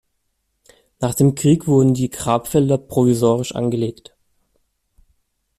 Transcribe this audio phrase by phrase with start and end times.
[0.99, 4.15] Nach dem Krieg wurden die Grabfelder provisorisch angelegt.